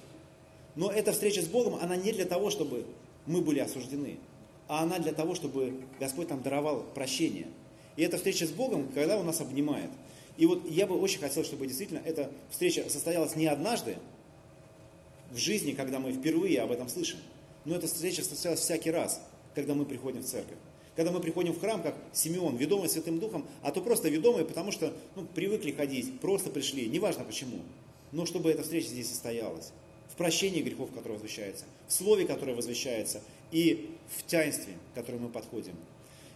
Но 0.74 0.90
эта 0.90 1.12
встреча 1.12 1.42
с 1.42 1.46
Богом, 1.46 1.78
она 1.80 1.96
не 1.96 2.12
для 2.12 2.24
того, 2.24 2.50
чтобы 2.50 2.86
мы 3.26 3.40
были 3.40 3.58
осуждены, 3.58 4.18
а 4.68 4.82
она 4.82 4.98
для 4.98 5.12
того, 5.12 5.34
чтобы 5.34 5.74
Господь 6.00 6.30
нам 6.30 6.42
даровал 6.42 6.84
прощение. 6.94 7.46
И 7.96 8.02
эта 8.02 8.16
встреча 8.16 8.46
с 8.46 8.50
Богом, 8.50 8.88
когда 8.94 9.18
Он 9.18 9.26
нас 9.26 9.40
обнимает. 9.40 9.90
И 10.38 10.46
вот 10.46 10.68
я 10.70 10.86
бы 10.86 10.98
очень 10.98 11.20
хотел, 11.20 11.44
чтобы 11.44 11.66
действительно 11.66 12.00
эта 12.04 12.30
встреча 12.50 12.88
состоялась 12.88 13.36
не 13.36 13.46
однажды 13.46 13.98
в 15.30 15.36
жизни, 15.36 15.72
когда 15.72 15.98
мы 15.98 16.12
впервые 16.12 16.60
об 16.60 16.72
этом 16.72 16.88
слышим, 16.88 17.18
но 17.64 17.76
эта 17.76 17.86
встреча 17.86 18.22
состоялась 18.22 18.60
всякий 18.60 18.90
раз, 18.90 19.20
когда 19.54 19.74
мы 19.74 19.84
приходим 19.84 20.22
в 20.22 20.26
церковь. 20.26 20.58
Когда 20.96 21.10
мы 21.10 21.20
приходим 21.20 21.52
в 21.52 21.60
храм, 21.60 21.82
как 21.82 21.94
Симеон, 22.12 22.56
ведомый 22.56 22.88
Святым 22.88 23.18
Духом, 23.18 23.46
а 23.62 23.72
то 23.72 23.80
просто 23.80 24.08
ведомые, 24.08 24.44
потому 24.44 24.72
что 24.72 24.92
ну, 25.16 25.24
привыкли 25.34 25.72
ходить, 25.72 26.20
просто 26.20 26.50
пришли, 26.50 26.86
неважно 26.86 27.24
почему, 27.24 27.60
но 28.12 28.26
чтобы 28.26 28.50
эта 28.50 28.62
встреча 28.62 28.88
здесь 28.88 29.08
состоялась. 29.08 29.72
В 30.10 30.16
прощении 30.16 30.60
грехов, 30.60 30.90
которое 30.94 31.14
возвещается, 31.14 31.64
в 31.88 31.92
слове, 31.92 32.26
которое 32.26 32.54
возвещается, 32.54 33.22
и 33.50 33.90
в 34.14 34.22
таинстве, 34.24 34.74
к 34.92 34.96
которому 34.96 35.24
мы 35.24 35.28
подходим. 35.30 35.74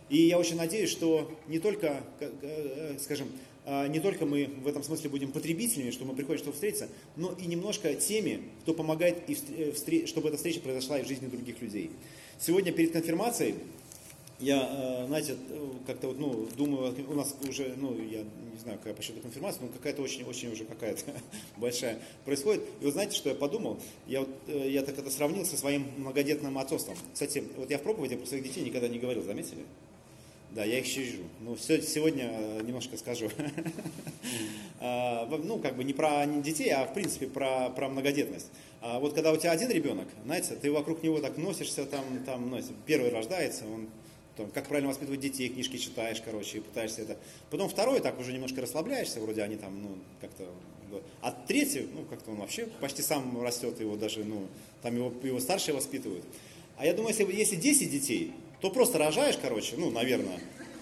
И 0.08 0.22
я 0.22 0.38
очень 0.38 0.56
надеюсь, 0.56 0.90
что 0.90 1.30
не 1.48 1.58
только, 1.58 2.02
э, 2.20 2.96
скажем, 2.98 3.28
а, 3.68 3.88
не 3.88 3.98
только 3.98 4.24
мы 4.24 4.48
в 4.62 4.68
этом 4.68 4.84
смысле 4.84 5.10
будем 5.10 5.32
потребителями, 5.32 5.90
что 5.90 6.04
мы 6.04 6.14
приходим, 6.14 6.38
чтобы 6.38 6.54
встретиться, 6.54 6.88
но 7.16 7.34
и 7.38 7.46
немножко 7.46 7.92
теми, 7.94 8.42
кто 8.62 8.72
помогает, 8.72 9.28
э, 9.28 10.06
чтобы 10.06 10.28
эта 10.28 10.36
встреча 10.36 10.60
произошла 10.60 11.00
и 11.00 11.02
в 11.02 11.08
жизни 11.08 11.26
других 11.26 11.60
людей. 11.60 11.90
Сегодня 12.38 12.70
перед 12.70 12.92
конфирмацией 12.92 13.56
я, 14.38 14.68
э, 14.70 15.06
знаете, 15.06 15.36
как-то 15.86 16.08
вот, 16.08 16.18
ну, 16.18 16.46
думаю, 16.56 16.94
у 17.08 17.14
нас 17.14 17.34
уже, 17.48 17.74
ну, 17.76 17.96
я 17.98 18.22
не 18.22 18.58
знаю, 18.62 18.78
какая 18.78 18.94
по 18.94 19.02
счету 19.02 19.20
конфирмация, 19.20 19.62
но 19.62 19.68
какая-то 19.68 20.02
очень-очень 20.02 20.52
уже 20.52 20.64
какая-то 20.64 21.02
большая 21.56 21.98
происходит. 22.24 22.62
И 22.80 22.84
вот 22.84 22.92
знаете, 22.92 23.16
что 23.16 23.30
я 23.30 23.34
подумал? 23.34 23.78
Я, 24.06 24.20
вот, 24.20 24.28
э, 24.48 24.70
я 24.70 24.82
так 24.82 24.98
это 24.98 25.10
сравнил 25.10 25.44
со 25.44 25.56
своим 25.56 25.86
многодетным 25.96 26.58
отцовством. 26.58 26.96
Кстати, 27.12 27.44
вот 27.56 27.70
я 27.70 27.78
в 27.78 27.82
проповеди 27.82 28.16
про 28.16 28.26
своих 28.26 28.44
детей 28.44 28.62
никогда 28.62 28.88
не 28.88 28.98
говорил, 28.98 29.22
заметили? 29.22 29.64
Да, 30.50 30.64
я 30.64 30.78
их 30.78 30.86
щажу. 30.86 31.24
Ну, 31.40 31.54
все, 31.54 31.80
сегодня 31.82 32.30
э, 32.30 32.62
немножко 32.62 32.96
скажу. 32.96 33.30
А, 34.78 35.26
ну, 35.42 35.58
как 35.58 35.74
бы 35.76 35.84
не 35.84 35.94
про 35.94 36.26
детей, 36.26 36.68
а 36.70 36.84
в 36.84 36.92
принципе 36.92 37.26
про, 37.26 37.70
про 37.70 37.88
многодетность. 37.88 38.48
А 38.82 38.98
вот 38.98 39.14
когда 39.14 39.32
у 39.32 39.36
тебя 39.38 39.52
один 39.52 39.70
ребенок, 39.70 40.06
знаете, 40.26 40.54
ты 40.54 40.70
вокруг 40.70 41.02
него 41.02 41.18
так 41.20 41.38
носишься, 41.38 41.86
там, 41.86 42.04
там, 42.26 42.50
ну, 42.50 42.60
первый 42.84 43.10
рождается, 43.10 43.64
он 43.64 43.88
Потом, 44.36 44.50
как 44.52 44.68
правильно 44.68 44.90
воспитывать 44.90 45.20
детей, 45.20 45.48
книжки 45.48 45.78
читаешь, 45.78 46.20
короче, 46.22 46.58
и 46.58 46.60
пытаешься 46.60 47.02
это. 47.02 47.16
Потом 47.50 47.70
второй, 47.70 48.00
так 48.00 48.20
уже 48.20 48.32
немножко 48.34 48.60
расслабляешься, 48.60 49.20
вроде 49.20 49.42
они 49.42 49.56
там, 49.56 49.82
ну, 49.82 49.96
как-то... 50.20 50.44
А 51.22 51.32
третий, 51.32 51.88
ну, 51.94 52.04
как-то 52.04 52.30
он 52.32 52.36
вообще 52.36 52.66
почти 52.80 53.02
сам 53.02 53.42
растет, 53.42 53.80
его 53.80 53.96
даже, 53.96 54.24
ну, 54.24 54.46
там 54.82 54.94
его, 54.94 55.12
его 55.22 55.40
старшие 55.40 55.74
воспитывают. 55.74 56.24
А 56.76 56.84
я 56.84 56.92
думаю, 56.92 57.14
если, 57.16 57.34
если 57.34 57.56
10 57.56 57.90
детей, 57.90 58.32
то 58.60 58.70
просто 58.70 58.98
рожаешь, 58.98 59.38
короче, 59.40 59.76
ну, 59.78 59.90
наверное, 59.90 60.38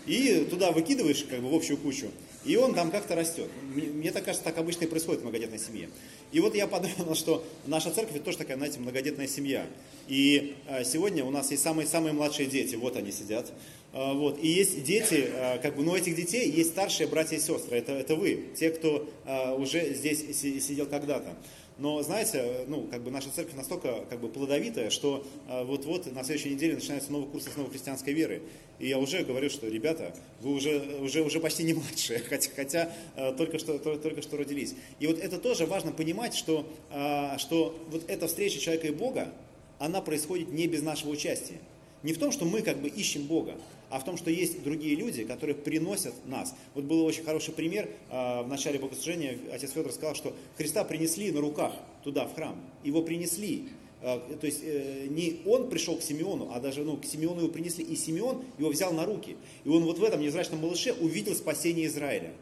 и 0.07 0.47
туда 0.51 0.73
выкидываешь, 0.73 1.25
как 1.25 1.41
бы, 1.41 1.49
в 1.49 1.55
общую 1.55 1.79
кучу. 1.79 2.11
И 2.45 2.57
он 2.57 2.75
там 2.75 2.91
как-то 2.91 3.15
растет. 3.15 3.49
Мне, 3.75 4.11
так 4.13 4.25
кажется, 4.25 4.45
так 4.45 4.59
обычно 4.59 4.85
и 4.85 4.87
происходит 4.87 5.21
в 5.21 5.25
многодетной 5.25 5.59
семье. 5.59 5.89
И 6.33 6.41
вот 6.41 6.55
я 6.55 6.67
подумал, 6.69 7.15
что 7.15 7.45
наша 7.67 7.91
церковь 7.91 8.23
тоже 8.23 8.39
такая, 8.39 8.57
знаете, 8.57 8.81
многодетная 8.81 9.27
семья. 9.27 9.67
И 10.09 10.57
э, 10.69 10.85
сегодня 10.85 11.25
у 11.25 11.31
нас 11.31 11.51
есть 11.51 11.63
самые-самые 11.63 12.13
младшие 12.13 12.47
дети, 12.47 12.75
вот 12.75 12.97
они 12.97 13.13
сидят. 13.13 13.53
Э, 13.93 14.13
вот. 14.13 14.39
И 14.43 14.49
есть 14.49 14.85
дети, 14.85 15.27
э, 15.27 15.59
как 15.59 15.77
бы, 15.77 15.83
но 15.83 15.93
у 15.93 15.97
этих 15.97 16.15
детей 16.15 16.51
есть 16.51 16.71
старшие 16.71 17.07
братья 17.07 17.37
и 17.37 17.41
сестры, 17.41 17.79
это, 17.79 17.93
это 17.93 18.17
вы, 18.17 18.49
те, 18.57 18.71
кто 18.71 19.09
уже 19.57 19.95
здесь 19.95 20.19
сидел 20.41 20.87
когда-то. 20.87 21.35
Но, 21.77 22.01
знаете, 22.03 22.65
ну, 22.69 22.87
как 22.89 23.03
бы 23.03 23.11
наша 23.11 23.31
церковь 23.31 23.57
настолько 23.57 24.05
как 24.09 24.21
бы, 24.21 24.29
плодовитая, 24.29 24.91
что 24.91 25.27
э, 25.49 25.65
вот-вот 25.65 26.13
на 26.13 26.23
следующей 26.23 26.51
неделе 26.51 26.77
начинается 26.77 27.11
новый 27.11 27.29
курс 27.29 27.49
основы 27.49 27.69
христианской 27.69 28.13
веры. 28.13 28.43
И 28.79 28.87
я 28.87 28.99
уже 28.99 29.25
говорю, 29.25 29.51
что, 29.51 29.67
ребята, 29.67 30.15
вы 30.41 30.53
уже, 30.53 30.79
уже, 31.01 31.23
уже 31.23 31.41
почти 31.41 31.65
не 31.65 31.75
младшие, 31.75 32.19
хотя, 32.29 32.51
хотя 32.55 32.93
э, 33.17 33.33
только, 33.37 33.59
что, 33.59 33.79
только, 33.81 34.01
только 34.01 34.23
что 34.23 34.37
родились. 34.37 34.75
И 35.01 35.09
вот 35.09 35.19
это 35.19 35.39
тоже 35.39 35.67
важно 35.67 35.91
понимать, 35.91 36.35
что, 36.35 36.65
э, 36.93 37.39
что 37.39 37.77
вот 37.91 38.05
эта 38.09 38.29
встреча 38.29 38.61
человека 38.61 38.87
и 38.87 38.93
Бога, 38.93 39.33
она 39.81 40.01
происходит 40.01 40.53
не 40.53 40.69
без 40.69 40.83
нашего 40.83 41.11
участия. 41.11 41.59
Не 42.05 42.13
в 42.13 42.19
том, 42.19 42.31
что 42.31 42.45
мы 42.45 42.63
как 42.63 42.79
бы 42.79 42.89
ищем 42.89 43.25
Бога, 43.25 43.57
а 43.91 43.99
в 43.99 44.05
том, 44.05 44.17
что 44.17 44.31
есть 44.31 44.63
другие 44.63 44.97
люди, 44.97 45.25
которые 45.25 45.55
приносят 45.55 46.15
нас. 46.27 46.55
Вот 46.75 46.85
был 46.85 47.05
очень 47.05 47.25
хороший 47.25 47.53
пример. 47.53 47.89
А, 48.11 48.43
в 48.43 48.49
начале 48.49 48.79
богослужения 48.79 49.39
отец 49.53 49.73
Федор 49.73 49.93
сказал, 49.93 50.15
что 50.15 50.35
Христа 50.57 50.85
принесли 50.85 51.31
на 51.31 51.41
руках 51.41 51.73
туда, 52.03 52.27
в 52.27 52.35
храм. 52.35 52.61
Его 52.83 53.03
принесли. 53.03 53.69
А, 54.03 54.19
то 54.41 54.47
есть 54.47 54.61
э, 54.63 55.07
не 55.09 55.41
он 55.47 55.71
пришел 55.71 55.97
к 55.97 56.03
Симеону, 56.03 56.51
а 56.55 56.61
даже 56.61 56.85
ну, 56.85 56.97
к 56.97 57.05
Симеону 57.05 57.41
его 57.41 57.49
принесли, 57.51 57.85
и 57.85 57.97
Симеон 57.97 58.45
его 58.59 58.71
взял 58.71 58.93
на 58.93 59.07
руки. 59.07 59.37
И 59.65 59.69
он 59.69 59.85
вот 59.85 59.99
в 59.99 60.05
этом 60.05 60.21
невзрачном 60.21 60.61
малыше 60.61 60.93
увидел 60.93 61.35
спасение 61.35 61.87
Израиля. 61.87 62.33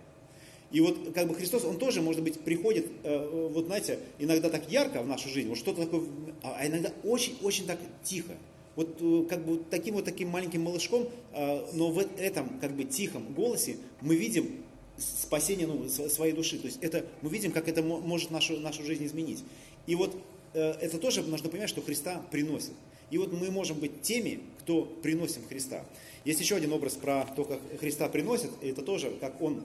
И 0.73 0.81
вот 0.81 1.13
как 1.15 1.29
бы 1.29 1.35
Христос, 1.35 1.65
он 1.65 1.79
тоже, 1.79 2.01
может 2.01 2.23
быть, 2.23 2.41
приходит, 2.41 2.87
э, 3.05 3.49
вот 3.53 3.67
знаете, 3.67 3.99
иногда 4.19 4.49
так 4.49 4.71
ярко 4.71 5.03
в 5.03 5.07
нашу 5.07 5.29
жизнь, 5.29 5.49
вот 5.49 5.59
что-то 5.59 5.83
такое, 5.83 6.03
а 6.43 6.67
иногда 6.67 6.91
очень-очень 7.05 7.67
так 7.67 7.79
тихо. 8.03 8.33
Вот 8.75 8.97
э, 9.01 9.25
как 9.29 9.45
бы 9.45 9.63
таким 9.71 9.95
вот 9.95 10.05
таким 10.05 10.29
маленьким 10.29 10.63
малышком, 10.63 11.09
э, 11.33 11.67
но 11.75 11.91
в 11.91 11.99
этом 11.99 12.59
как 12.61 12.73
бы 12.73 12.85
тихом 12.85 13.33
голосе 13.35 13.77
мы 14.01 14.17
видим 14.17 14.63
спасение 14.99 15.67
ну, 15.67 15.89
своей 15.89 16.33
души. 16.33 16.59
То 16.59 16.67
есть 16.67 16.79
это, 16.81 17.05
мы 17.21 17.31
видим, 17.31 17.53
как 17.53 17.69
это 17.69 17.83
может 17.83 18.31
нашу, 18.31 18.59
нашу 18.61 18.83
жизнь 18.85 19.05
изменить. 19.05 19.45
И 19.87 19.95
вот 19.95 20.17
э, 20.55 20.73
это 20.81 20.99
тоже 20.99 21.23
нужно 21.23 21.51
понимать, 21.51 21.69
что 21.69 21.83
Христа 21.83 22.23
приносит. 22.31 22.73
И 23.11 23.19
вот 23.19 23.33
мы 23.33 23.51
можем 23.51 23.79
быть 23.79 24.01
теми, 24.01 24.41
кто 24.61 24.85
приносим 24.85 25.43
Христа. 25.47 25.85
Есть 26.25 26.41
еще 26.41 26.57
один 26.57 26.73
образ 26.73 26.95
про 26.95 27.27
то, 27.37 27.45
как 27.45 27.61
Христа 27.79 28.09
приносит, 28.09 28.51
это 28.63 28.81
тоже, 28.81 29.13
как 29.21 29.43
Он 29.43 29.63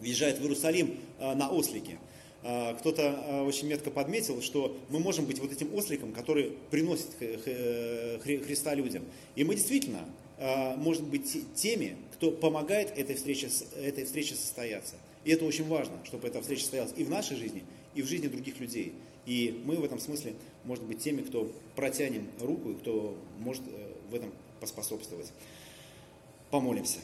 въезжает 0.00 0.38
в 0.38 0.42
Иерусалим 0.42 0.96
на 1.18 1.48
ослике. 1.48 1.98
А, 2.48 2.74
кто-то 2.74 3.02
а, 3.02 3.42
очень 3.42 3.66
метко 3.66 3.90
подметил, 3.90 4.40
что 4.40 4.78
мы 4.88 5.00
можем 5.00 5.26
быть 5.26 5.40
вот 5.40 5.50
этим 5.50 5.74
осликом, 5.74 6.12
который 6.12 6.52
приносит 6.70 7.08
Христа 7.18 8.72
людям. 8.72 9.02
И 9.34 9.42
мы 9.42 9.56
действительно 9.56 10.04
а, 10.38 10.76
можем 10.76 11.06
быть 11.06 11.36
теми, 11.56 11.96
кто 12.14 12.30
помогает 12.30 12.96
этой 12.96 13.16
встрече, 13.16 13.48
этой 13.82 14.04
встрече 14.04 14.36
состояться. 14.36 14.94
И 15.24 15.32
это 15.32 15.44
очень 15.44 15.66
важно, 15.66 15.94
чтобы 16.04 16.28
эта 16.28 16.40
встреча 16.40 16.60
состоялась 16.62 16.92
и 16.96 17.02
в 17.02 17.10
нашей 17.10 17.36
жизни, 17.36 17.64
и 17.96 18.02
в 18.02 18.06
жизни 18.06 18.28
других 18.28 18.60
людей. 18.60 18.92
И 19.26 19.60
мы 19.64 19.74
в 19.74 19.84
этом 19.84 19.98
смысле, 19.98 20.34
может 20.62 20.84
быть, 20.84 21.00
теми, 21.00 21.22
кто 21.22 21.50
протянем 21.74 22.28
руку 22.40 22.70
и 22.70 22.74
кто 22.74 23.16
может 23.40 23.64
э, 23.66 23.92
в 24.08 24.14
этом 24.14 24.32
поспособствовать. 24.60 25.32
Помолимся. 26.52 27.00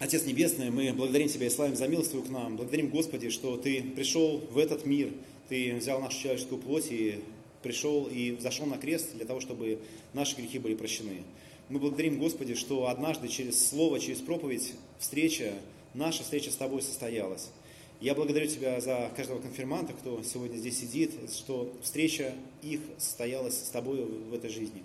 Отец 0.00 0.26
Небесный, 0.26 0.70
мы 0.70 0.92
благодарим 0.92 1.28
Тебя 1.28 1.46
и 1.46 1.50
славим 1.50 1.76
за 1.76 1.86
милость 1.86 2.10
к 2.10 2.28
нам. 2.28 2.56
Благодарим, 2.56 2.88
Господи, 2.88 3.30
что 3.30 3.56
Ты 3.56 3.80
пришел 3.80 4.38
в 4.50 4.58
этот 4.58 4.84
мир, 4.84 5.12
Ты 5.48 5.76
взял 5.76 6.00
нашу 6.00 6.20
человеческую 6.20 6.60
плоть 6.60 6.88
и 6.90 7.20
пришел 7.62 8.08
и 8.10 8.36
зашел 8.40 8.66
на 8.66 8.76
крест 8.76 9.14
для 9.14 9.24
того, 9.24 9.38
чтобы 9.40 9.78
наши 10.12 10.34
грехи 10.34 10.58
были 10.58 10.74
прощены. 10.74 11.22
Мы 11.68 11.78
благодарим, 11.78 12.18
Господи, 12.18 12.56
что 12.56 12.88
однажды 12.88 13.28
через 13.28 13.68
Слово, 13.68 14.00
через 14.00 14.18
проповедь, 14.18 14.72
встреча, 14.98 15.54
наша 15.94 16.24
встреча 16.24 16.50
с 16.50 16.56
Тобой 16.56 16.82
состоялась. 16.82 17.50
Я 18.00 18.16
благодарю 18.16 18.48
Тебя 18.48 18.80
за 18.80 19.12
каждого 19.16 19.40
конфирманта, 19.40 19.92
кто 19.92 20.20
сегодня 20.24 20.56
здесь 20.56 20.80
сидит, 20.80 21.12
что 21.32 21.72
встреча 21.82 22.34
их 22.62 22.80
состоялась 22.98 23.56
с 23.56 23.70
Тобой 23.70 24.04
в 24.04 24.34
этой 24.34 24.50
жизни. 24.50 24.82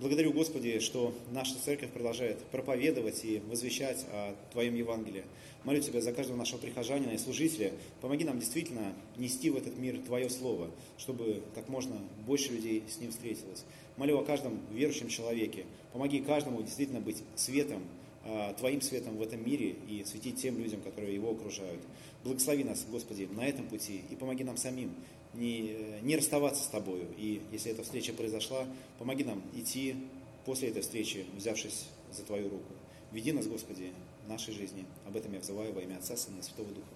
Благодарю, 0.00 0.32
Господи, 0.32 0.78
что 0.78 1.12
наша 1.32 1.56
церковь 1.58 1.90
продолжает 1.90 2.38
проповедовать 2.52 3.24
и 3.24 3.42
возвещать 3.48 4.06
о 4.12 4.36
Твоем 4.52 4.76
Евангелии. 4.76 5.24
Молю 5.64 5.80
Тебя 5.82 6.00
за 6.00 6.12
каждого 6.12 6.36
нашего 6.36 6.60
прихожанина 6.60 7.10
и 7.10 7.18
служителя. 7.18 7.72
Помоги 8.00 8.22
нам 8.22 8.38
действительно 8.38 8.94
нести 9.16 9.50
в 9.50 9.56
этот 9.56 9.76
мир 9.76 9.98
Твое 10.06 10.30
Слово, 10.30 10.70
чтобы 10.98 11.42
как 11.56 11.68
можно 11.68 11.96
больше 12.28 12.52
людей 12.52 12.84
с 12.88 13.00
ним 13.00 13.10
встретилось. 13.10 13.64
Молю 13.96 14.20
о 14.20 14.24
каждом 14.24 14.60
верующем 14.70 15.08
человеке. 15.08 15.64
Помоги 15.92 16.20
каждому 16.20 16.62
действительно 16.62 17.00
быть 17.00 17.24
светом, 17.34 17.82
а, 18.24 18.52
Твоим 18.54 18.80
светом 18.80 19.16
в 19.16 19.22
этом 19.22 19.44
мире 19.44 19.74
и 19.88 20.04
светить 20.04 20.36
тем 20.36 20.58
людям, 20.58 20.80
которые 20.80 21.14
его 21.16 21.32
окружают. 21.32 21.80
Благослови 22.22 22.62
нас, 22.62 22.86
Господи, 22.88 23.28
на 23.32 23.44
этом 23.44 23.66
пути 23.66 24.02
и 24.10 24.14
помоги 24.14 24.44
нам 24.44 24.56
самим 24.56 24.92
не, 25.34 26.00
не 26.02 26.16
расставаться 26.16 26.62
с 26.62 26.66
Тобою. 26.68 27.06
И 27.16 27.42
если 27.52 27.72
эта 27.72 27.82
встреча 27.82 28.12
произошла, 28.12 28.66
помоги 28.98 29.24
нам 29.24 29.42
идти 29.54 29.96
после 30.44 30.68
этой 30.68 30.82
встречи, 30.82 31.26
взявшись 31.36 31.86
за 32.12 32.22
Твою 32.22 32.48
руку. 32.48 32.72
Веди 33.12 33.32
нас, 33.32 33.46
Господи, 33.46 33.92
в 34.26 34.28
нашей 34.28 34.54
жизни. 34.54 34.84
Об 35.06 35.16
этом 35.16 35.32
я 35.32 35.40
взываю 35.40 35.72
во 35.72 35.80
имя 35.80 35.96
Отца, 35.96 36.16
Сына 36.16 36.38
и 36.40 36.42
Святого 36.42 36.68
Духа. 36.68 36.86